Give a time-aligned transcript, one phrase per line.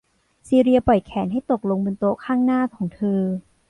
[0.47, 3.21] ซีเลียปล่อยแขนให้ตกลงบนโต๊ะข้างหน้าของเธอ